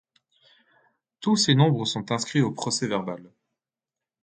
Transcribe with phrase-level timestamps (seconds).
[1.19, 3.29] Tous ces nombres sont inscrits au procès-verbal.